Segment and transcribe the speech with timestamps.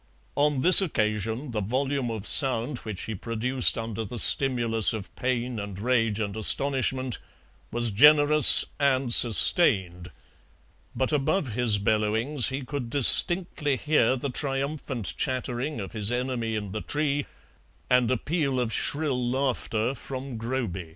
[0.35, 5.59] On this occasion the volume of sound which he produced under the stimulus of pain
[5.59, 7.19] and rage and astonishment
[7.69, 10.09] was generous and sustained,
[10.95, 16.71] but above his bellowings he could distinctly hear the triumphant chattering of his enemy in
[16.71, 17.27] the tree,
[17.87, 20.89] and a peal of shrill laughter from Groby.